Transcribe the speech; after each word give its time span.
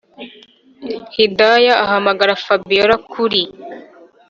hidaya 1.15 1.73
ahamagara 1.85 2.33
fabiora 2.43 2.95
kuri 3.11 3.41